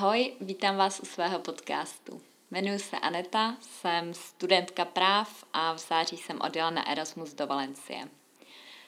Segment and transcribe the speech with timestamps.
[0.00, 2.20] Ahoj, vítám vás u svého podcastu.
[2.50, 8.08] Jmenuji se Aneta, jsem studentka práv a v září jsem odjela na Erasmus do Valencie.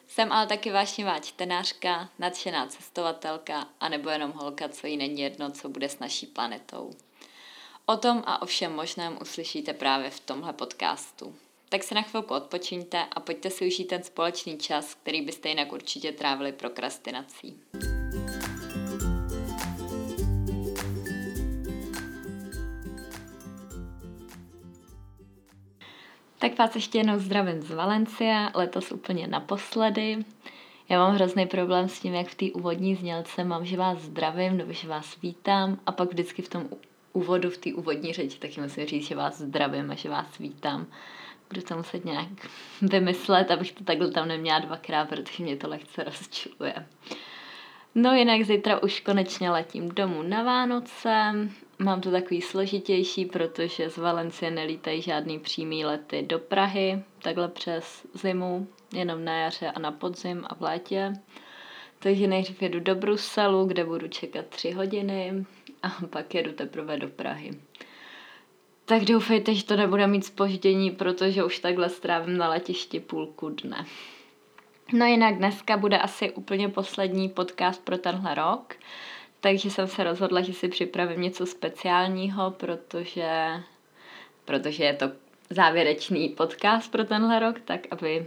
[0.08, 5.50] Jsem ale taky vášnivá čtenářka, nadšená cestovatelka a nebo jenom holka, co jí není jedno,
[5.50, 6.90] co bude s naší planetou.
[7.86, 11.34] O tom a o všem možném uslyšíte právě v tomhle podcastu.
[11.68, 15.72] Tak si na chvilku odpočiňte a pojďte si užít ten společný čas, který byste jinak
[15.72, 17.60] určitě trávili prokrastinací.
[26.42, 30.24] Tak vás ještě jednou zdravím z Valencie, letos úplně naposledy.
[30.88, 34.56] Já mám hrozný problém s tím, jak v té úvodní znělce mám, že vás zdravím
[34.56, 36.68] nebo že vás vítám a pak vždycky v tom
[37.12, 40.86] úvodu, v té úvodní řeči taky musím říct, že vás zdravím a že vás vítám.
[41.48, 42.28] Budu to muset nějak
[42.82, 46.74] vymyslet, abych to takhle tam neměla dvakrát, protože mě to lehce rozčiluje.
[47.94, 51.32] No jinak zítra už konečně letím domů na Vánoce.
[51.82, 58.06] Mám to takový složitější, protože z Valencie nelítají žádný přímý lety do Prahy, takhle přes
[58.14, 61.12] zimu, jenom na jaře a na podzim a v létě.
[61.98, 65.44] Takže nejdřív jedu do Bruselu, kde budu čekat tři hodiny
[65.82, 67.50] a pak jedu teprve do Prahy.
[68.84, 73.86] Tak doufejte, že to nebude mít spoždění, protože už takhle strávím na letišti půlku dne.
[74.92, 78.74] No jinak dneska bude asi úplně poslední podcast pro tenhle rok,
[79.42, 83.60] takže jsem se rozhodla, že si připravím něco speciálního, protože,
[84.44, 85.06] protože je to
[85.50, 88.26] závěrečný podcast pro tenhle rok, tak aby,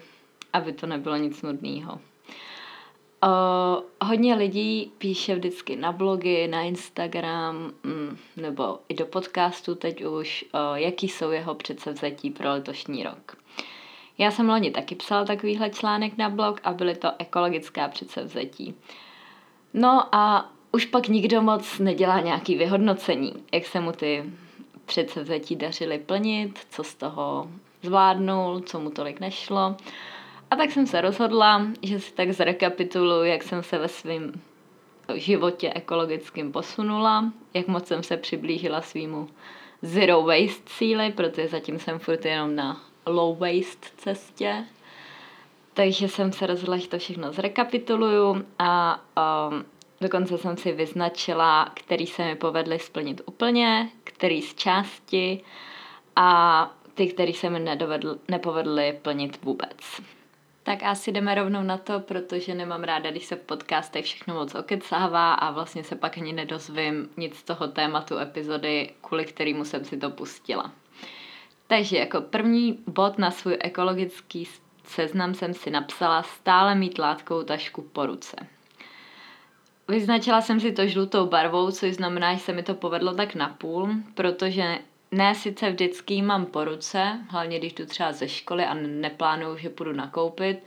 [0.54, 2.00] aby to nebylo nic nudného.
[4.02, 10.46] Hodně lidí píše vždycky na blogy, na Instagram mm, nebo i do podcastu teď už,
[10.54, 13.38] uh, jaký jsou jeho předsevzetí pro letošní rok.
[14.18, 18.76] Já jsem loni taky psala takovýhle článek na blog a byly to ekologická předsevzetí.
[19.74, 24.24] No a už pak nikdo moc nedělá nějaký vyhodnocení, jak se mu ty
[24.86, 27.48] předsevzetí dařily plnit, co z toho
[27.82, 29.76] zvládnul, co mu tolik nešlo.
[30.52, 34.34] A tak jsem se rozhodla, že si tak zrekapituluji, jak jsem se ve svém
[35.14, 39.28] životě ekologickým posunula, jak moc jsem se přiblížila svýmu
[39.82, 44.66] zero waste cíli, protože zatím jsem furt jenom na low waste cestě.
[45.74, 49.02] Takže jsem se rozhodla, že to všechno zrekapituluju a
[49.50, 49.66] um,
[50.02, 55.42] dokonce jsem si vyznačila, který se mi povedly splnit úplně, který z části
[56.16, 60.02] a ty, který se mi nedovedl, nepovedly plnit vůbec.
[60.64, 64.56] Tak asi jdeme rovnou na to, protože nemám ráda, když se v podcastech všechno moc
[64.56, 69.86] okecává a vlastně se pak ani nedozvím nic z toho tématu epizody, kvůli kterému jsem
[69.86, 70.72] si to pustila.
[71.68, 74.48] Takže jako první bod na svůj ekologický
[74.84, 78.36] seznam jsem si napsala stále mít látkou tašku po ruce.
[79.88, 83.90] Vyznačila jsem si to žlutou barvou, což znamená, že se mi to povedlo tak napůl,
[84.14, 84.80] protože
[85.12, 89.70] ne sice vždycky mám po ruce, hlavně když jdu třeba ze školy a neplánuju, že
[89.70, 90.58] půjdu nakoupit,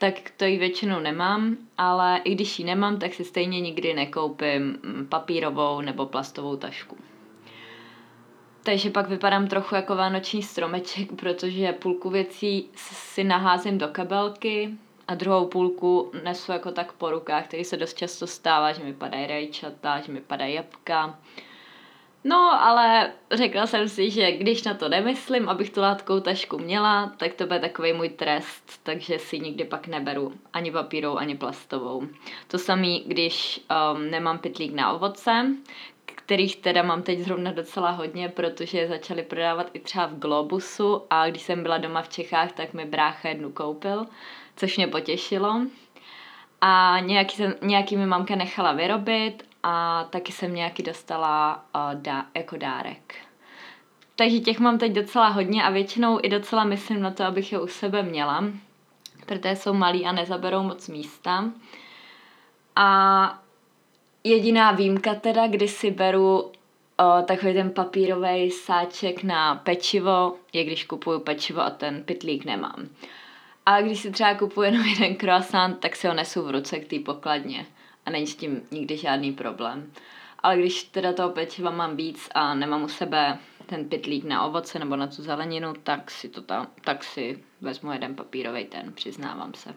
[0.00, 4.78] tak to ji většinou nemám, ale i když ji nemám, tak si stejně nikdy nekoupím
[5.08, 6.96] papírovou nebo plastovou tašku.
[8.62, 14.70] Takže pak vypadám trochu jako vánoční stromeček, protože půlku věcí si naházím do kabelky
[15.08, 18.94] a druhou půlku nesu jako tak po rukách, který se dost často stává, že mi
[18.94, 21.18] padají rajčata, že mi padají jabka.
[22.26, 27.12] No, ale řekla jsem si, že když na to nemyslím, abych tu látkou tašku měla,
[27.16, 32.02] tak to bude takový můj trest, takže si nikdy pak neberu ani papírou, ani plastovou.
[32.48, 33.60] To samý, když
[33.94, 35.46] um, nemám pytlík na ovoce,
[36.04, 41.02] kterých teda mám teď zrovna docela hodně, protože je začali prodávat i třeba v Globusu
[41.10, 44.06] a když jsem byla doma v Čechách, tak mi brácha jednu koupil,
[44.56, 45.60] což mě potěšilo.
[46.60, 52.26] A nějaký, jsem, nějaký mi mamka nechala vyrobit a taky jsem nějaký dostala uh, dá,
[52.34, 53.14] jako dárek.
[54.16, 57.60] Takže těch mám teď docela hodně a většinou i docela myslím na to, abych je
[57.60, 58.44] u sebe měla,
[59.26, 61.44] protože jsou malý a nezaberou moc místa.
[62.76, 63.38] A
[64.24, 66.52] jediná výjimka teda, kdy si beru o,
[67.22, 72.88] takový ten papírový sáček na pečivo, je když kupuju pečivo a ten pitlík nemám.
[73.66, 76.88] A když si třeba kupuju jenom jeden croissant, tak si ho nesu v ruce k
[76.88, 77.66] té pokladně
[78.06, 79.92] a není s tím nikdy žádný problém.
[80.38, 84.78] Ale když teda toho pečiva mám víc a nemám u sebe ten pitlík na ovoce
[84.78, 89.54] nebo na tu zeleninu, tak si, to tam, tak si vezmu jeden papírový ten, přiznávám
[89.54, 89.74] se.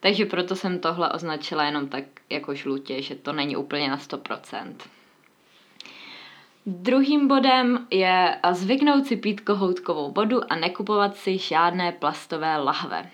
[0.00, 4.74] Takže proto jsem tohle označila jenom tak jako žlutě, že to není úplně na 100%.
[6.66, 13.10] Druhým bodem je zvyknout si pít kohoutkovou vodu a nekupovat si žádné plastové lahve.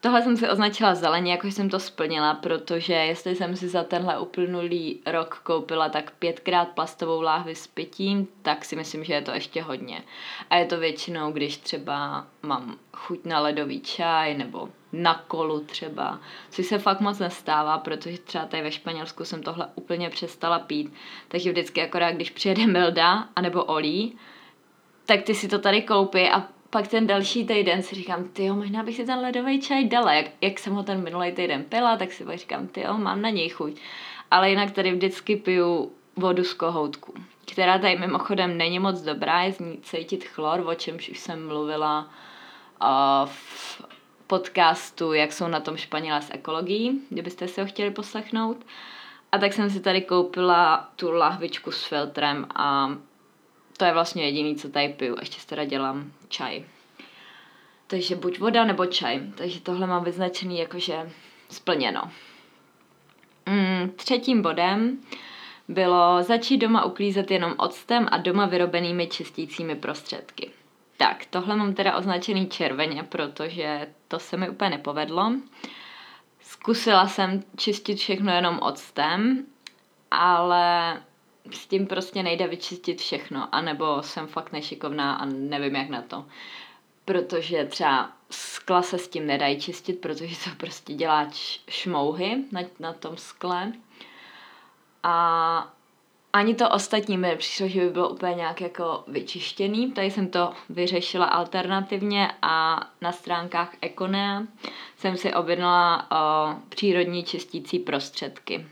[0.00, 4.18] Tohle jsem si označila zeleně, jako jsem to splnila, protože jestli jsem si za tenhle
[4.18, 9.30] uplynulý rok koupila tak pětkrát plastovou láhvi s pitím, tak si myslím, že je to
[9.30, 10.02] ještě hodně.
[10.50, 16.20] A je to většinou, když třeba mám chuť na ledový čaj nebo na kolu třeba,
[16.50, 20.92] což se fakt moc nestává, protože třeba tady ve Španělsku jsem tohle úplně přestala pít,
[21.28, 24.18] takže vždycky akorát, když přijede Milda anebo Olí,
[25.06, 28.82] tak ty si to tady koupí a pak ten další týden si říkám, ty možná
[28.82, 30.12] bych si ten ledový čaj dala.
[30.12, 33.30] Jak, jak jsem ho ten minulý týden pila, tak si pak říkám, ty mám na
[33.30, 33.80] něj chuť.
[34.30, 37.14] Ale jinak tady vždycky piju vodu z kohoutku,
[37.52, 41.48] která tady mimochodem není moc dobrá, je z ní cítit chlor, o čemž už jsem
[41.48, 42.10] mluvila
[43.24, 43.82] v
[44.26, 48.56] podcastu, jak jsou na tom Španělé s ekologií, kdybyste si ho chtěli poslechnout.
[49.32, 52.88] A tak jsem si tady koupila tu lahvičku s filtrem a
[53.76, 55.16] to je vlastně jediný, co tady piju.
[55.20, 56.64] Ještě teda dělám čaj.
[57.86, 59.20] Takže buď voda nebo čaj.
[59.34, 61.10] Takže tohle mám vyznačený jakože
[61.48, 62.10] splněno.
[63.46, 65.00] Mm, třetím bodem
[65.68, 70.50] bylo začít doma uklízet jenom octem a doma vyrobenými čistícími prostředky.
[70.96, 75.32] Tak, tohle mám teda označený červeně, protože to se mi úplně nepovedlo.
[76.40, 79.46] Zkusila jsem čistit všechno jenom octem,
[80.10, 80.96] ale
[81.50, 86.24] s tím prostě nejde vyčistit všechno, anebo jsem fakt nešikovná a nevím jak na to.
[87.04, 91.30] Protože třeba skla se s tím nedají čistit, protože to prostě dělá
[91.68, 93.72] šmouhy na, na tom skle.
[95.02, 95.72] A
[96.32, 99.92] ani to ostatní mi přišlo, že by bylo úplně nějak jako vyčištěný.
[99.92, 104.42] Tady jsem to vyřešila alternativně a na stránkách Econea
[104.96, 108.66] jsem si objednala o, přírodní čistící prostředky.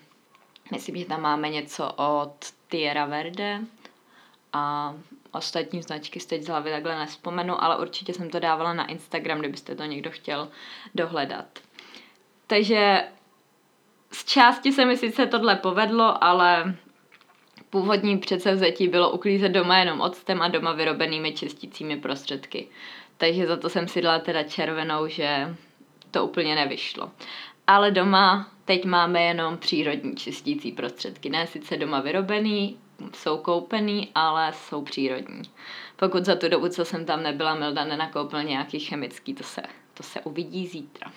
[0.73, 2.35] Myslím, že tam máme něco od
[2.75, 3.61] Tierra Verde
[4.53, 4.95] a
[5.33, 9.75] ostatní značky teď z hlavy takhle nespomenu, ale určitě jsem to dávala na Instagram, kdybyste
[9.75, 10.49] to někdo chtěl
[10.95, 11.47] dohledat.
[12.47, 13.05] Takže
[14.13, 16.75] z části se mi sice tohle povedlo, ale
[17.71, 22.69] původní předsevzetí bylo uklízet doma jenom octem a doma vyrobenými čistícími prostředky.
[23.17, 25.57] Takže za to jsem si dala teda červenou, že
[26.11, 27.11] to úplně nevyšlo.
[27.67, 31.31] Ale doma teď máme jenom přírodní čistící prostředky.
[31.31, 32.79] Ne sice doma vyrobený,
[33.13, 35.43] jsou koupený, ale jsou přírodní.
[35.97, 39.63] Pokud za tu dobu, co jsem tam nebyla, Milda nenakoupil nějaký chemický, to se,
[39.95, 41.13] to se uvidí zítra.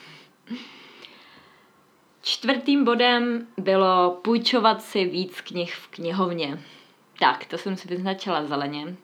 [2.21, 6.59] Čtvrtým bodem bylo půjčovat si víc knih v knihovně.
[7.19, 8.95] Tak, to jsem si vyznačila zeleně,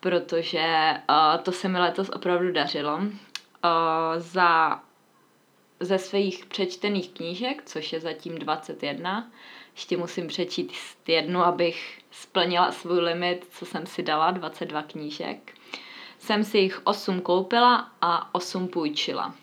[0.00, 2.96] protože uh, to se mi letos opravdu dařilo.
[2.96, 3.10] Uh,
[4.16, 4.80] za
[5.80, 9.30] ze svých přečtených knížek, což je zatím 21,
[9.74, 15.54] ještě musím přečíst jednu, abych splnila svůj limit, co jsem si dala, 22 knížek.
[16.18, 19.34] Jsem si jich 8 koupila a 8 půjčila.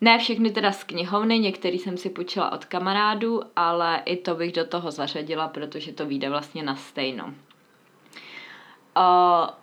[0.00, 4.52] Ne všechny teda z knihovny, některý jsem si půjčila od kamarádů, ale i to bych
[4.52, 7.34] do toho zařadila, protože to vyjde vlastně na stejno.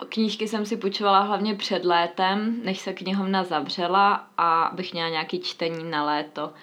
[0.10, 5.40] Knížky jsem si půjčovala hlavně před létem, než se knihovna zavřela a bych měla nějaký
[5.40, 6.54] čtení na léto.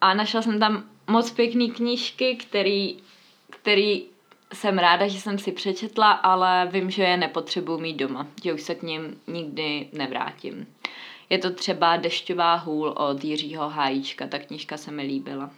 [0.00, 2.96] A našla jsem tam moc pěkný knížky, který,
[3.50, 4.04] který
[4.52, 8.62] jsem ráda, že jsem si přečetla, ale vím, že je nepotřebuji mít doma, že už
[8.62, 10.66] se k ním nikdy nevrátím.
[11.30, 15.50] Je to třeba Dešťová hůl od Jiřího Hájíčka, ta knížka se mi líbila.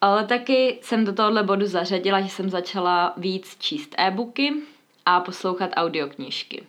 [0.00, 4.52] Ale taky jsem do tohohle bodu zařadila, že jsem začala víc číst e-booky,
[5.06, 6.62] a poslouchat audioknížky.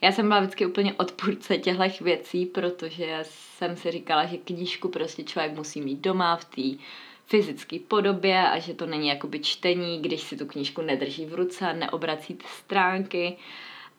[0.00, 5.22] Já jsem byla vždycky úplně odpůrce těchto věcí, protože jsem si říkala, že knížku prostě
[5.24, 6.84] člověk musí mít doma v té
[7.26, 11.72] fyzické podobě a že to není jakoby čtení, když si tu knížku nedrží v ruce,
[11.72, 13.36] neobrací ty stránky.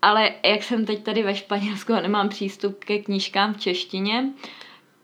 [0.01, 4.33] Ale jak jsem teď tady ve Španělsku a nemám přístup ke knížkám v češtině,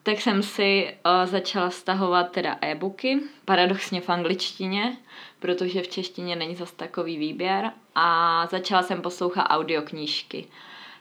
[0.04, 4.98] tak jsem si uh, začala stahovat teda e-booky, paradoxně v angličtině,
[5.40, 10.48] protože v češtině není zas takový výběr a začala jsem poslouchat audioknížky.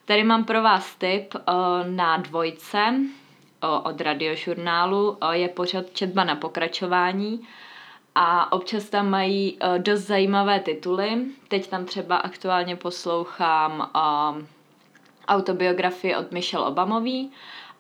[0.04, 1.42] Tady mám pro vás tip uh,
[1.87, 7.49] na dvojce uh, od radiožurnálu, uh, je pořád četba na pokračování
[8.14, 11.25] a občas tam mají uh, dost zajímavé tituly.
[11.49, 14.42] Teď tam třeba aktuálně poslouchám uh,
[15.28, 17.32] autobiografii od Michelle Obamový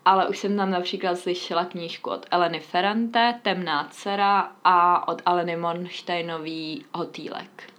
[0.04, 5.56] ale už jsem tam například slyšela knížku od Eleny Ferrante, Temná dcera a od Aleny
[5.56, 7.72] Monštejnový Hotýlek.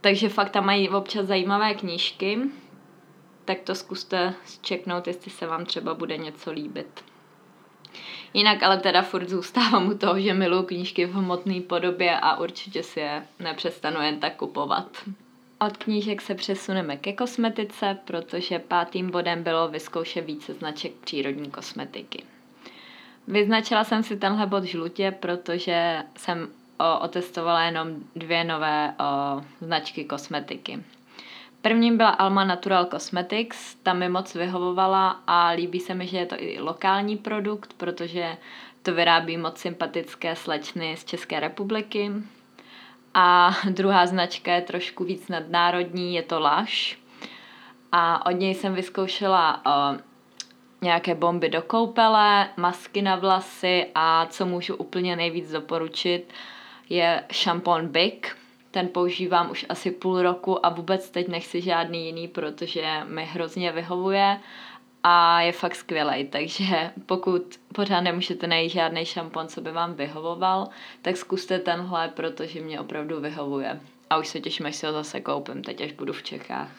[0.00, 2.38] Takže fakt tam mají občas zajímavé knížky,
[3.44, 7.04] tak to zkuste zčeknout, jestli se vám třeba bude něco líbit.
[8.34, 12.82] Jinak ale teda furt zůstávám u toho, že miluji knížky v hmotné podobě a určitě
[12.82, 14.96] si je nepřestanu jen tak kupovat.
[15.66, 22.24] Od knížek se přesuneme ke kosmetice, protože pátým bodem bylo vyzkoušet více značek přírodní kosmetiky.
[23.26, 26.48] Vyznačila jsem si tenhle bod žlutě, protože jsem
[26.78, 30.82] o, otestovala jenom dvě nové o, značky kosmetiky.
[31.62, 36.26] Prvním byla Alma Natural Cosmetics, ta mi moc vyhovovala a líbí se mi, že je
[36.26, 38.36] to i lokální produkt, protože
[38.82, 42.12] to vyrábí moc sympatické slečny z České republiky.
[43.14, 47.00] A druhá značka je trošku víc nadnárodní, je to Lush.
[47.92, 49.98] A od něj jsem vyzkoušela o,
[50.82, 56.32] nějaké bomby do koupele, masky na vlasy a co můžu úplně nejvíc doporučit,
[56.88, 58.36] je šampon Big.
[58.70, 63.72] Ten používám už asi půl roku a vůbec teď nechci žádný jiný, protože mi hrozně
[63.72, 64.40] vyhovuje
[65.02, 67.42] a je fakt skvělý, takže pokud
[67.74, 70.68] pořád nemůžete najít žádný šampon, co by vám vyhovoval,
[71.02, 73.80] tak zkuste tenhle, protože mě opravdu vyhovuje.
[74.10, 76.70] A už se těším, až si ho zase koupím, teď až budu v Čechách.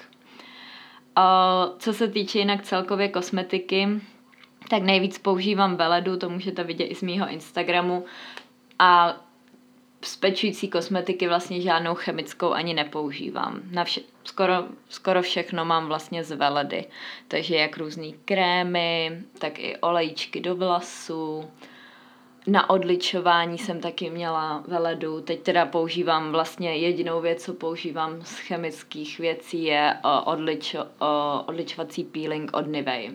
[1.80, 3.88] Co se týče jinak celkově kosmetiky,
[4.70, 8.06] tak nejvíc používám veledu, to můžete vidět i z mýho Instagramu.
[8.80, 9.18] A
[10.04, 13.62] z pečující kosmetiky vlastně žádnou chemickou ani nepoužívám.
[13.72, 14.54] Na vše, skoro,
[14.90, 16.86] skoro všechno mám vlastně z veledy.
[17.28, 21.52] Takže jak různé krémy, tak i olejčky do vlasů.
[22.48, 25.22] Na odličování jsem taky měla veledu.
[25.22, 30.86] Teď teda používám vlastně jedinou věc, co používám z chemických věcí je odličo,
[31.46, 33.12] odličovací peeling od Nivea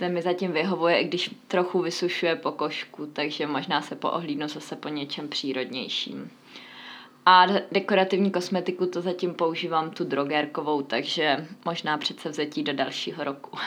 [0.00, 4.88] ten mi zatím vyhovuje, i když trochu vysušuje pokožku, takže možná se poohlídnu zase po
[4.88, 6.30] něčem přírodnějším.
[7.26, 13.58] A dekorativní kosmetiku to zatím používám tu drogérkovou, takže možná přece vzetí do dalšího roku.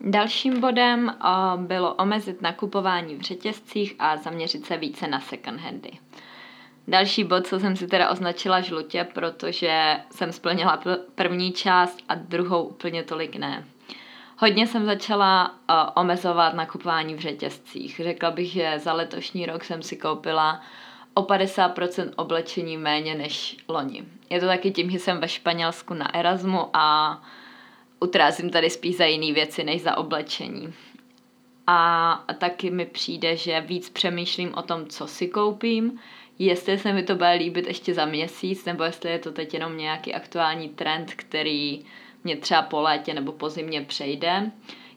[0.00, 1.16] Dalším bodem
[1.56, 5.90] bylo omezit nakupování v řetězcích a zaměřit se více na second handy.
[6.88, 10.82] Další bod, co jsem si teda označila žlutě, protože jsem splnila
[11.14, 13.64] první část a druhou úplně tolik ne.
[14.36, 18.00] Hodně jsem začala uh, omezovat nakupování v řetězcích.
[18.04, 20.60] Řekla bych, že za letošní rok jsem si koupila
[21.14, 24.04] o 50% oblečení méně než loni.
[24.30, 27.22] Je to taky tím, že jsem ve Španělsku na Erasmu a
[28.00, 30.74] utrázím tady spíš za jiné věci než za oblečení.
[31.66, 36.00] A taky mi přijde, že víc přemýšlím o tom, co si koupím,
[36.38, 39.76] jestli se mi to bude líbit ještě za měsíc, nebo jestli je to teď jenom
[39.76, 41.84] nějaký aktuální trend, který
[42.24, 44.50] mě třeba po létě nebo po zimě přejde.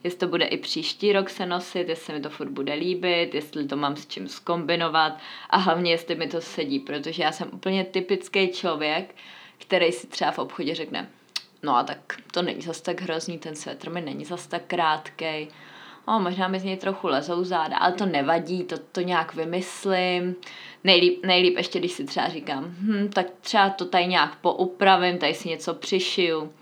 [0.04, 3.66] Jestli to bude i příští rok se nosit, jestli mi to furt bude líbit, jestli
[3.66, 5.18] to mám s čím skombinovat
[5.50, 9.14] a hlavně jestli mi to sedí, protože já jsem úplně typický člověk,
[9.58, 11.08] který si třeba v obchodě řekne,
[11.62, 11.98] no a tak
[12.32, 15.48] to není zas tak hrozný, ten svetr mi není zas tak krátkej,
[16.06, 20.36] o, možná mi z něj trochu lezou záda, ale to nevadí, to, to nějak vymyslím.
[20.84, 25.34] Nejlíp, nejlíp ještě, když si třeba říkám, hm, tak třeba to tady nějak poupravím, tady
[25.34, 26.52] si něco přišiju.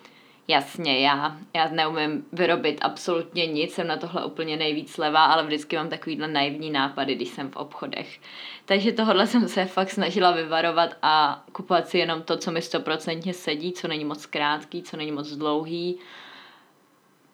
[0.49, 5.77] Jasně, já, já neumím vyrobit absolutně nic, jsem na tohle úplně nejvíc levá, ale vždycky
[5.77, 8.21] mám takovýhle naivní nápady, když jsem v obchodech.
[8.65, 13.35] Takže tohle jsem se fakt snažila vyvarovat a kupovat si jenom to, co mi stoprocentně
[13.35, 15.99] sedí, co není moc krátký, co není moc dlouhý,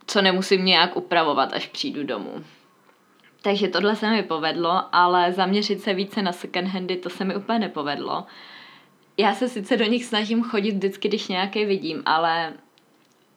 [0.06, 2.44] co nemusím nějak upravovat, až přijdu domů.
[3.42, 7.36] Takže tohle se mi povedlo, ale zaměřit se více na second handy, to se mi
[7.36, 8.24] úplně nepovedlo.
[9.16, 12.52] Já se sice do nich snažím chodit vždycky, když nějaké vidím, ale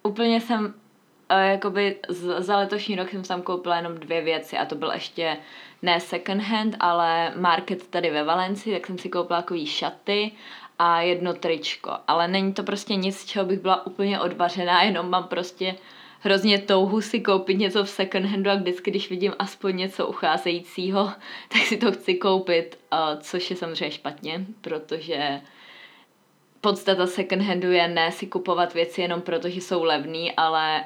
[0.05, 0.73] úplně jsem
[1.31, 1.95] Uh, jakoby
[2.37, 5.37] za letošní rok jsem tam koupila jenom dvě věci a to byl ještě
[5.81, 10.31] ne second hand, ale market tady ve Valencii, tak jsem si koupila takový šaty
[10.79, 11.91] a jedno tričko.
[12.07, 15.75] Ale není to prostě nic, čeho bych byla úplně odvařená, jenom mám prostě
[16.19, 21.11] hrozně touhu si koupit něco v second handu a vždycky, když vidím aspoň něco ucházejícího,
[21.49, 25.41] tak si to chci koupit, uh, což je samozřejmě špatně, protože
[26.65, 30.83] podstata second handu je ne si kupovat věci jenom proto, že jsou levný, ale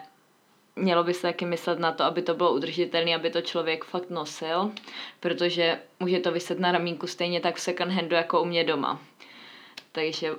[0.76, 4.10] mělo by se taky myslet na to, aby to bylo udržitelné, aby to člověk fakt
[4.10, 4.72] nosil,
[5.20, 9.00] protože může to vyset na ramínku stejně tak v second handu jako u mě doma.
[9.92, 10.32] Takže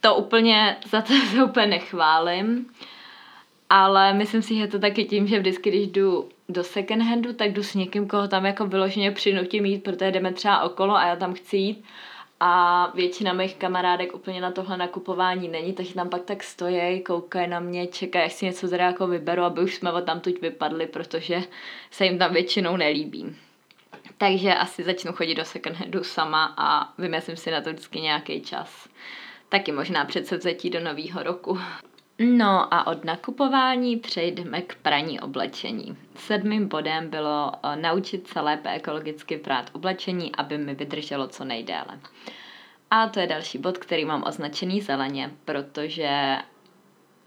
[0.00, 2.66] to úplně, za to se úplně nechválím,
[3.70, 7.52] ale myslím si, že to taky tím, že vždycky, když jdu do second handu, tak
[7.52, 11.16] jdu s někým, koho tam jako vyloženě přinutím jít, protože jdeme třeba okolo a já
[11.16, 11.84] tam chci jít
[12.44, 17.48] a většina mých kamarádek úplně na tohle nakupování není, takže tam pak tak stojí, koukají
[17.48, 20.40] na mě, čekají, až si něco teda jako vyberu, aby už jsme od tam tuď
[20.40, 21.42] vypadli, protože
[21.90, 23.36] se jim tam většinou nelíbí.
[24.18, 28.40] Takže asi začnu chodit do second handu sama a vymyslím si na to vždycky nějaký
[28.40, 28.88] čas.
[29.48, 31.58] Taky možná předsevzetí do nového roku.
[32.18, 35.96] No a od nakupování přejdeme k praní oblečení.
[36.16, 42.00] Sedmým bodem bylo eh, naučit se lépe ekologicky prát oblečení, aby mi vydrželo co nejdéle.
[42.90, 46.38] A to je další bod, který mám označený zeleně, protože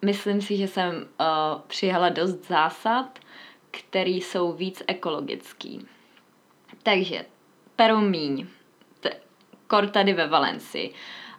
[0.01, 3.19] myslím si, že jsem uh, přijala dost zásad,
[3.71, 5.87] který jsou víc ekologický.
[6.83, 7.25] Takže
[7.75, 8.47] peru míň.
[9.67, 10.93] Kor tady ve Valencii.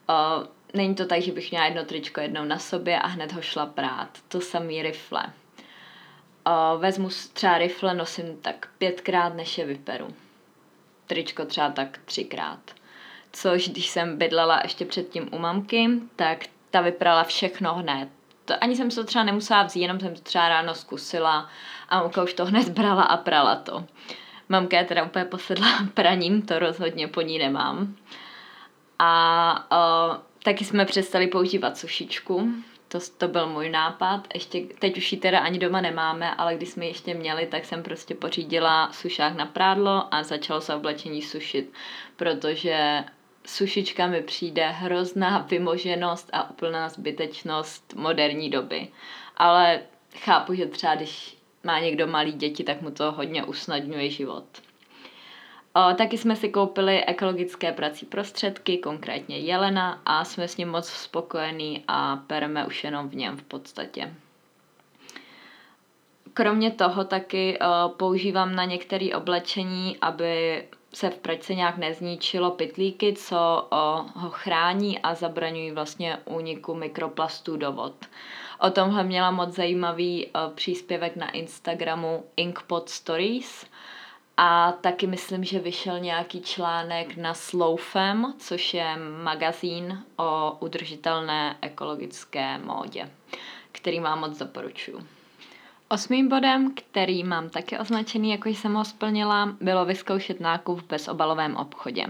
[0.09, 3.43] Uh, není to tak, že bych měla jedno tričko jednou na sobě a hned ho
[3.43, 4.09] šla prát.
[4.29, 5.25] To samý rifle.
[6.47, 10.09] Uh, vezmu třeba rifle, nosím tak pětkrát, než je vyperu.
[11.07, 12.61] Tričko třeba tak třikrát.
[13.33, 18.09] Což když jsem bydlela ještě předtím u mamky, tak ta vyprala všechno hned.
[18.45, 21.49] To, ani jsem to třeba nemusela vzít, jenom jsem to třeba ráno zkusila
[21.89, 23.85] a mamka už to hned brala a prala to.
[24.49, 27.97] Mamka je teda úplně posedla praním, to rozhodně po ní nemám.
[28.99, 32.49] A uh, taky jsme přestali používat sušičku,
[32.89, 34.29] to, to byl můj nápad.
[34.35, 37.65] Ještě, teď už ji teda ani doma nemáme, ale když jsme ji ještě měli, tak
[37.65, 41.73] jsem prostě pořídila sušák na prádlo a začalo se oblečení sušit,
[42.17, 43.05] protože
[43.47, 48.89] sušička mi přijde hrozná vymoženost a úplná zbytečnost moderní doby.
[49.37, 49.81] Ale
[50.17, 54.45] chápu, že třeba když má někdo malý děti, tak mu to hodně usnadňuje život.
[55.77, 60.89] O, taky jsme si koupili ekologické prací prostředky, konkrétně jelena a jsme s ním moc
[60.89, 64.15] spokojení a pereme už jenom v něm v podstatě.
[66.35, 70.65] Kromě toho taky o, používám na některé oblečení, aby
[70.95, 77.57] se v pračce nějak nezničilo pytlíky, co o, ho chrání a zabraňují vlastně úniku mikroplastů
[77.57, 77.95] do vod.
[78.61, 83.67] O tomhle měla moc zajímavý o, příspěvek na Instagramu Inkpot Stories–
[84.37, 92.59] a taky myslím, že vyšel nějaký článek na Slowfem, což je magazín o udržitelné ekologické
[92.59, 93.11] módě,
[93.73, 95.07] který vám moc doporučuji.
[95.89, 101.57] Osmým bodem, který mám taky označený, jako jsem ho splnila, bylo vyzkoušet nákup v bezobalovém
[101.57, 102.07] obchodě.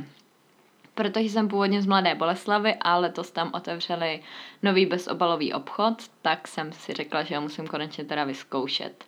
[0.95, 4.23] Protože jsem původně z Mladé Boleslavy a letos tam otevřeli
[4.63, 9.05] nový bezobalový obchod, tak jsem si řekla, že ho musím konečně teda vyzkoušet.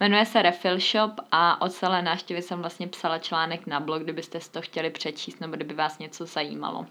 [0.00, 4.38] Jmenuje se Refill Shop a o celé návštěvě jsem vlastně psala článek na blog, kdybyste
[4.50, 6.86] to chtěli přečíst nebo kdyby vás něco zajímalo.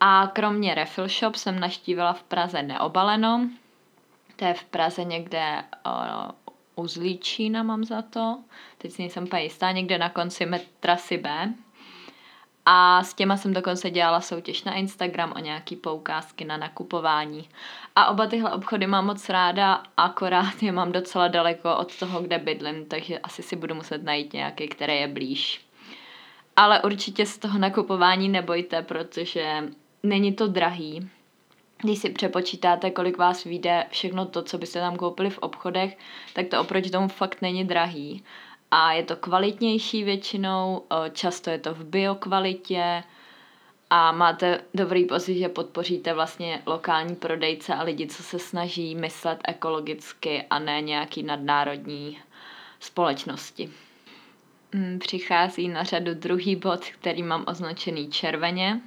[0.00, 3.48] A kromě Refill Shop jsem naštívila v Praze Neobaleno,
[4.36, 8.38] to je v Praze někde uh, u Zlíčína mám za to,
[8.78, 11.52] teď si nejsem úplně jistá, někde na konci trasy B.
[12.66, 17.48] A s těma jsem dokonce dělala soutěž na Instagram o nějaký poukázky na nakupování.
[17.96, 22.38] A oba tyhle obchody mám moc ráda, akorát je mám docela daleko od toho, kde
[22.38, 25.66] bydlím, takže asi si budu muset najít nějaký, který je blíž.
[26.56, 29.64] Ale určitě z toho nakupování nebojte, protože
[30.02, 31.10] není to drahý.
[31.78, 35.98] Když si přepočítáte, kolik vás vyjde všechno to, co byste tam koupili v obchodech,
[36.34, 38.24] tak to oproti tomu fakt není drahý
[38.72, 43.02] a je to kvalitnější většinou, často je to v biokvalitě.
[43.90, 49.38] A máte dobrý pocit, že podpoříte vlastně lokální prodejce a lidi, co se snaží myslet
[49.48, 52.18] ekologicky a ne nějaký nadnárodní
[52.80, 53.70] společnosti.
[54.74, 58.80] Hmm, přichází na řadu druhý bod, který mám označený červeně,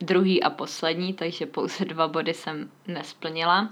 [0.00, 3.70] druhý a poslední, takže pouze dva body jsem nesplnila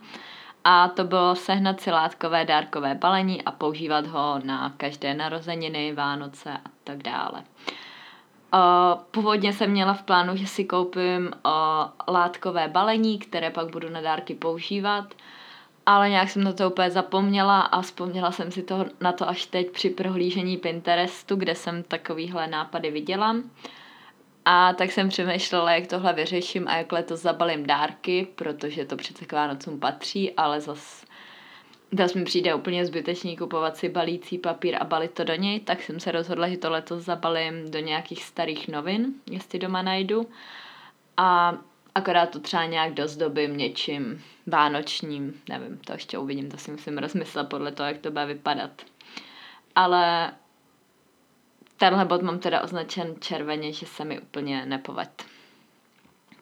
[0.65, 6.53] a to bylo sehnat si látkové dárkové balení a používat ho na každé narozeniny, Vánoce
[6.53, 7.43] a tak dále.
[9.11, 11.31] Původně jsem měla v plánu, že si koupím
[12.09, 15.15] látkové balení, které pak budu na dárky používat,
[15.87, 19.47] ale nějak jsem na to úplně zapomněla a vzpomněla jsem si to, na to až
[19.47, 23.37] teď při prohlížení Pinterestu, kde jsem takovýhle nápady viděla.
[24.45, 29.25] A tak jsem přemýšlela, jak tohle vyřeším a jak letos zabalím dárky, protože to přece
[29.25, 31.05] k Vánocům patří, ale zas,
[31.99, 35.83] zas mi přijde úplně zbytečný kupovat si balící papír a balit to do něj, tak
[35.83, 40.29] jsem se rozhodla, že to letos zabalím do nějakých starých novin, jestli doma najdu.
[41.17, 41.59] A
[41.95, 47.49] akorát to třeba nějak dozdobím něčím vánočním, nevím, to ještě uvidím, to si musím rozmyslet
[47.49, 48.71] podle toho, jak to bude vypadat.
[49.75, 50.33] Ale
[51.77, 55.25] tenhle bod mám teda označen červeně, že se mi úplně nepoved.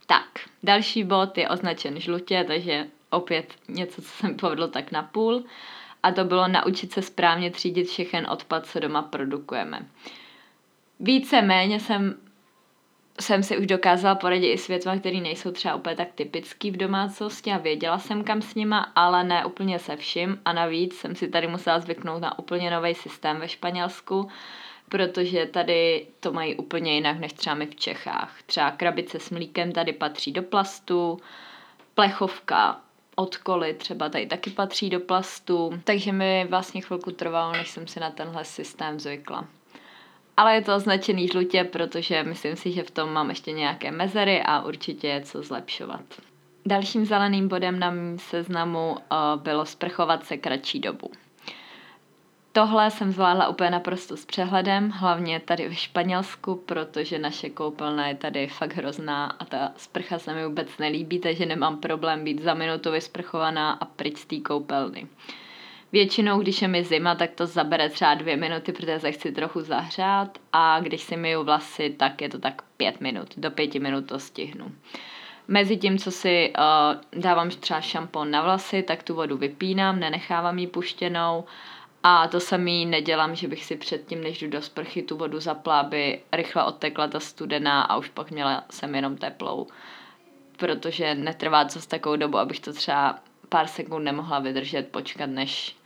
[0.06, 0.26] Tak,
[0.62, 5.44] další bod je označen žlutě, takže opět něco, co se mi povedlo tak na půl.
[6.02, 9.86] A to bylo naučit se správně třídit všechen odpad, co doma produkujeme.
[11.00, 12.16] Více méně jsem,
[13.20, 16.76] jsem si už dokázala poradit i s věcmi, které nejsou třeba úplně tak typický v
[16.76, 21.14] domácnosti a věděla jsem kam s nima, ale ne úplně se vším a navíc jsem
[21.14, 24.28] si tady musela zvyknout na úplně nový systém ve Španělsku,
[24.90, 28.42] protože tady to mají úplně jinak než třeba my v Čechách.
[28.46, 31.18] Třeba krabice s mlíkem tady patří do plastu,
[31.94, 32.80] plechovka
[33.16, 37.86] od koly třeba tady taky patří do plastu, takže mi vlastně chvilku trvalo, než jsem
[37.86, 39.44] si na tenhle systém zvykla.
[40.36, 44.42] Ale je to označený žlutě, protože myslím si, že v tom mám ještě nějaké mezery
[44.42, 46.00] a určitě je co zlepšovat.
[46.66, 51.10] Dalším zeleným bodem na mém seznamu uh, bylo sprchovat se kratší dobu.
[52.52, 58.14] Tohle jsem zvládla úplně naprosto s přehledem, hlavně tady ve Španělsku, protože naše koupelna je
[58.14, 62.54] tady fakt hrozná a ta sprcha se mi vůbec nelíbí, takže nemám problém být za
[62.54, 65.06] minutu vysprchovaná a pryč z té koupelny.
[65.92, 69.60] Většinou, když je mi zima, tak to zabere třeba dvě minuty, protože se chci trochu
[69.60, 73.28] zahřát a když si myju vlasy, tak je to tak pět minut.
[73.36, 74.72] Do pěti minut to stihnu.
[75.48, 80.58] Mezi tím, co si uh, dávám třeba šampon na vlasy, tak tu vodu vypínám, nenechávám
[80.58, 81.44] ji puštěnou
[82.02, 85.80] a to samý nedělám, že bych si předtím, než jdu do sprchy, tu vodu zapla,
[85.80, 89.66] aby rychle odtekla ta studená a už pak měla jsem jenom teplou.
[90.56, 95.76] Protože netrvá co s takovou dobu, abych to třeba pár sekund nemohla vydržet, počkat, než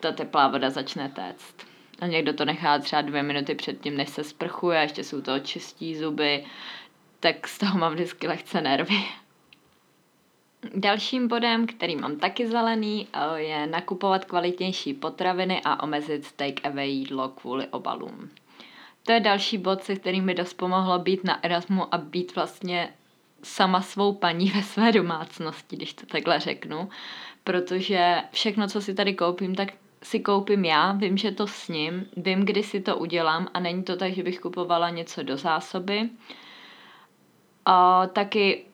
[0.00, 1.54] ta teplá voda začne téct.
[2.00, 5.96] A někdo to nechá třeba dvě minuty předtím, než se sprchuje, ještě jsou to čistí
[5.96, 6.44] zuby,
[7.20, 9.04] tak z toho mám vždycky lehce nervy.
[10.74, 16.90] Dalším bodem, který mám taky zelený, eh, je nakupovat kvalitnější potraviny a omezit take away
[16.90, 18.30] jídlo kvůli obalům.
[19.02, 22.92] To je další bod, se kterým mi dost pomohlo být na Erasmu a být vlastně
[23.42, 26.88] sama svou paní ve své domácnosti, když to takhle řeknu,
[27.44, 29.68] protože všechno, co si tady koupím, tak
[30.02, 33.82] si koupím já, vím, že to s ním, vím, kdy si to udělám a není
[33.82, 36.08] to tak, že bych kupovala něco do zásoby.
[37.64, 38.64] A taky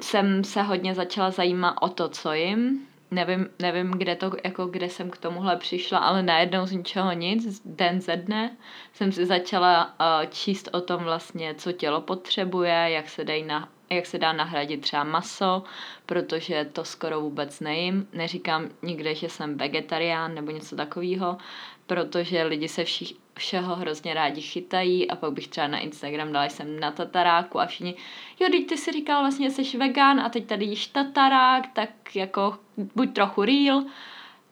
[0.00, 2.86] jsem se hodně začala zajímat o to, co jim.
[3.10, 7.62] Nevím, nevím kde, to, jako kde jsem k tomuhle přišla, ale najednou z ničeho nic,
[7.64, 8.56] den ze dne
[8.92, 13.68] jsem si začala uh, číst o tom vlastně, co tělo potřebuje, jak se dají na,
[13.90, 15.62] jak se dá nahradit třeba maso,
[16.06, 18.08] protože to skoro vůbec nejím.
[18.12, 21.38] Neříkám nikde, že jsem vegetarián nebo něco takového,
[21.86, 26.44] protože lidi se všich, všeho hrozně rádi chytají a pak bych třeba na Instagram dala
[26.44, 27.94] jsem na tataráku a všichni,
[28.40, 32.58] jo, teď ty si říkal vlastně, jsi vegan a teď tady jíš tatarák, tak jako
[32.94, 33.84] buď trochu real.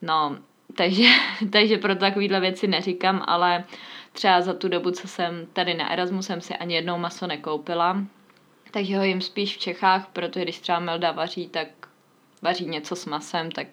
[0.01, 0.37] No,
[0.75, 1.03] takže,
[1.51, 3.63] takže pro takovýhle věci neříkám, ale
[4.11, 7.97] třeba za tu dobu, co jsem tady na Erasmu, jsem si ani jednou maso nekoupila,
[8.77, 11.67] takže ho jim spíš v Čechách, protože když třeba Melda vaří, tak
[12.41, 13.67] vaří něco s masem, tak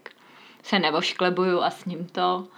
[0.62, 2.48] se nevošklebuju a s ním to.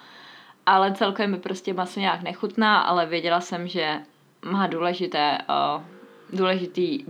[0.67, 4.01] Ale celkově mi prostě maso nějak nechutná, ale věděla jsem, že
[4.45, 5.83] má důležité, uh,
[6.39, 7.05] důležitý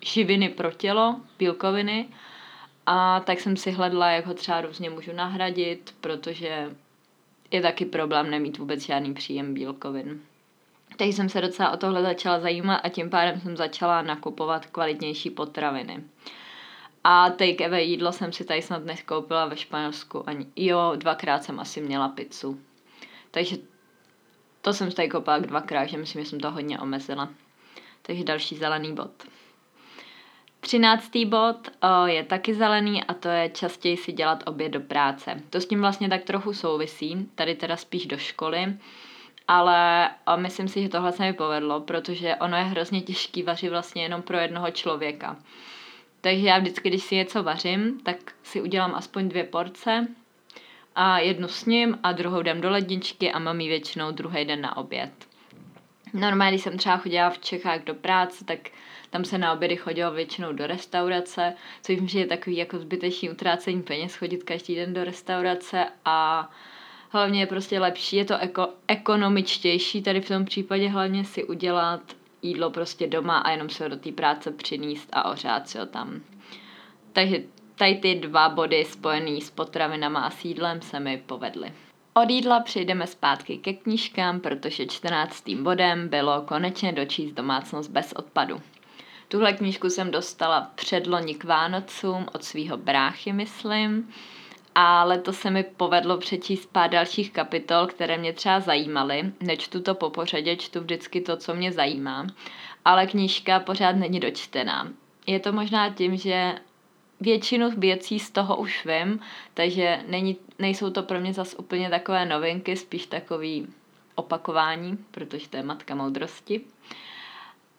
[0.00, 2.08] živiny pro tělo, bílkoviny.
[2.86, 6.70] A tak jsem si hledala, jak ho třeba různě můžu nahradit, protože
[7.50, 10.20] je taky problém nemít vůbec žádný příjem bílkovin.
[10.96, 15.30] Takže jsem se docela o tohle začala zajímat a tím pádem jsem začala nakupovat kvalitnější
[15.30, 16.04] potraviny.
[17.04, 20.46] A take away jídlo jsem si tady snad neskoupila ve Španělsku ani.
[20.56, 22.60] Jo, dvakrát jsem asi měla pizzu.
[23.30, 23.56] Takže
[24.60, 27.28] to jsem si tady koupila dvakrát, že myslím, že jsem to hodně omezila.
[28.02, 29.10] Takže další zelený bod.
[30.60, 35.42] Třináctý bod o, je taky zelený a to je častěji si dělat oběd do práce.
[35.50, 38.76] To s tím vlastně tak trochu souvisí, tady teda spíš do školy
[39.48, 44.02] ale myslím si, že tohle se mi povedlo, protože ono je hrozně těžký vařit vlastně
[44.02, 45.36] jenom pro jednoho člověka.
[46.20, 50.06] Takže já vždycky, když si něco vařím, tak si udělám aspoň dvě porce
[50.94, 54.60] a jednu s ním a druhou dám do ledničky a mám ji většinou druhý den
[54.60, 55.12] na oběd.
[56.12, 58.58] Normálně, když jsem třeba chodila v Čechách do práce, tak
[59.10, 63.82] tam se na obědy chodilo většinou do restaurace, což že je takový jako zbytečný utrácení
[63.82, 66.50] peněz chodit každý den do restaurace a
[67.12, 72.00] hlavně je prostě lepší, je to eko, ekonomičtější tady v tom případě hlavně si udělat
[72.42, 76.20] jídlo prostě doma a jenom se do té práce přiníst a ořát si ho tam.
[77.12, 77.42] Takže
[77.74, 81.72] tady ty dva body spojený s potravinama a sídlem se mi povedly.
[82.14, 85.48] Od jídla přejdeme zpátky ke knížkám, protože 14.
[85.48, 88.60] bodem bylo konečně dočíst domácnost bez odpadu.
[89.28, 94.12] Tuhle knížku jsem dostala předloni k Vánocům od svého bráchy, myslím
[94.74, 99.32] a letos se mi povedlo přečíst pár dalších kapitol, které mě třeba zajímaly.
[99.40, 102.26] Nečtu to po pořadě, čtu vždycky to, co mě zajímá,
[102.84, 104.88] ale knížka pořád není dočtená.
[105.26, 106.54] Je to možná tím, že
[107.20, 109.20] většinu věcí z toho už vím,
[109.54, 113.66] takže není, nejsou to pro mě zase úplně takové novinky, spíš takový
[114.14, 116.60] opakování, protože to je matka moudrosti.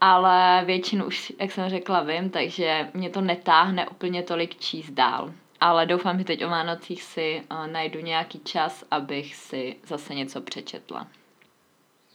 [0.01, 5.33] Ale většinu už, jak jsem řekla, vím, takže mě to netáhne úplně tolik číst dál
[5.63, 10.41] ale doufám, že teď o Vánocích si uh, najdu nějaký čas, abych si zase něco
[10.41, 11.07] přečetla.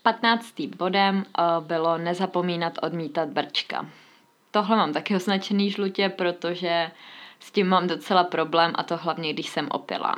[0.03, 0.61] 15.
[0.61, 3.87] bodem uh, bylo nezapomínat odmítat brčka.
[4.51, 6.91] Tohle mám taky označený žlutě, protože
[7.41, 10.15] s tím mám docela problém a to hlavně, když jsem opila.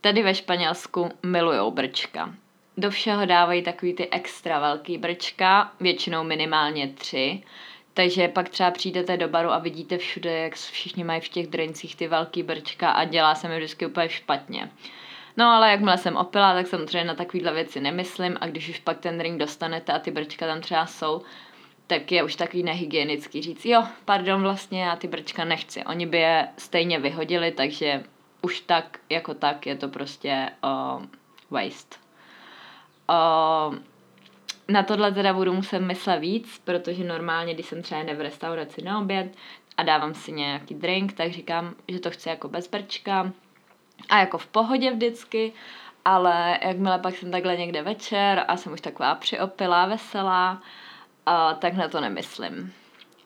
[0.00, 2.34] Tady ve Španělsku milujou brčka.
[2.76, 7.42] Do všeho dávají takový ty extra velký brčka, většinou minimálně tři,
[7.94, 11.96] takže pak třeba přijdete do baru a vidíte všude, jak všichni mají v těch drincích
[11.96, 14.70] ty velký brčka a dělá se mi vždycky úplně špatně.
[15.36, 18.98] No ale jakmile jsem opila, tak samozřejmě na takovýhle věci nemyslím a když už pak
[18.98, 21.22] ten drink dostanete a ty brčka tam třeba jsou,
[21.86, 25.84] tak je už takový nehygienický říct, jo, pardon, vlastně já ty brčka nechci.
[25.84, 28.02] Oni by je stejně vyhodili, takže
[28.42, 31.02] už tak jako tak je to prostě uh,
[31.50, 31.96] waste.
[33.08, 33.74] Uh,
[34.68, 38.82] na tohle teda budu muset myslet víc, protože normálně, když jsem třeba jde v restauraci
[38.82, 39.36] na oběd
[39.76, 43.32] a dávám si nějaký drink, tak říkám, že to chci jako bez brčka
[44.08, 45.52] a jako v pohodě vždycky,
[46.04, 50.62] ale jakmile pak jsem takhle někde večer a jsem už taková přiopilá, veselá,
[51.26, 52.72] a tak na to nemyslím.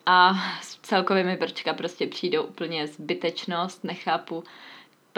[0.06, 0.34] A
[0.82, 4.44] celkově mi brčka prostě přijdou úplně zbytečnost, nechápu,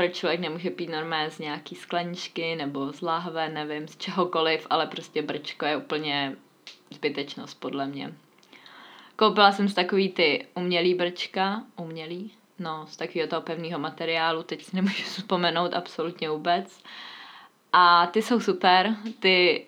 [0.01, 4.87] proč člověk nemůže pít normálně z nějaký skleničky nebo z láhve, nevím, z čehokoliv, ale
[4.87, 6.37] prostě brčko je úplně
[6.91, 8.15] zbytečnost podle mě.
[9.17, 14.63] Koupila jsem z takový ty umělý brčka, umělý, no, z takového toho pevného materiálu, teď
[14.63, 16.83] si nemůžu vzpomenout absolutně vůbec.
[17.73, 19.67] A ty jsou super, ty,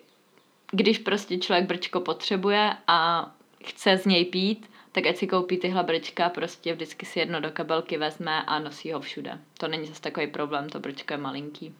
[0.71, 3.31] když prostě člověk brčko potřebuje a
[3.65, 7.51] chce z něj pít, tak ať si koupí tyhle brčka, prostě vždycky si jedno do
[7.51, 9.39] kabelky vezme a nosí ho všude.
[9.57, 11.75] To není zase takový problém, to brčko je malinký.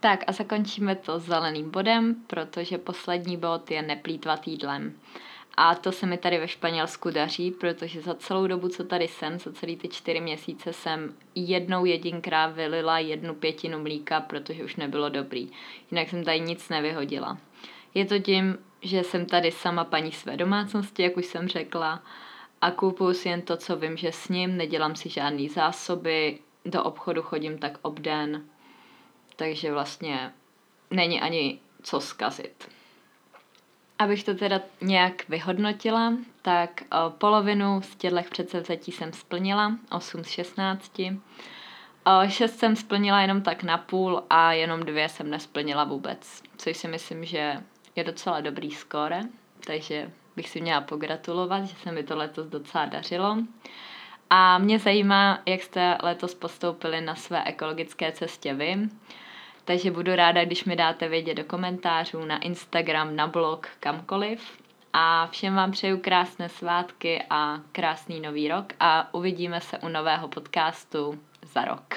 [0.00, 4.94] Tak a zakončíme to zeleným bodem, protože poslední bod je neplýtvat jídlem.
[5.56, 9.38] A to se mi tady ve Španělsku daří, protože za celou dobu, co tady jsem,
[9.38, 15.08] za celý ty čtyři měsíce jsem jednou jedinkrát vylila jednu pětinu mlíka, protože už nebylo
[15.08, 15.50] dobrý.
[15.90, 17.38] Jinak jsem tady nic nevyhodila.
[17.94, 22.02] Je to tím, že jsem tady sama paní své domácnosti, jak už jsem řekla,
[22.64, 26.82] a kupuju si jen to, co vím, že s ním, nedělám si žádné zásoby, do
[26.82, 28.44] obchodu chodím tak obden,
[29.36, 30.32] takže vlastně
[30.90, 32.68] není ani co zkazit.
[33.98, 40.28] Abych to teda nějak vyhodnotila, tak o, polovinu z těchto předsevzetí jsem splnila, 8 z
[40.28, 40.98] 16.
[42.04, 46.76] O, 6 jsem splnila jenom tak na půl a jenom dvě jsem nesplnila vůbec, což
[46.76, 47.62] si myslím, že
[47.96, 49.20] je docela dobrý skóre,
[49.66, 53.36] takže bych si měla pogratulovat, že se mi to letos docela dařilo.
[54.30, 58.76] A mě zajímá, jak jste letos postoupili na své ekologické cestě vy.
[59.64, 64.64] Takže budu ráda, když mi dáte vědět do komentářů na Instagram, na blog, kamkoliv.
[64.92, 70.28] A všem vám přeju krásné svátky a krásný nový rok a uvidíme se u nového
[70.28, 71.94] podcastu za rok.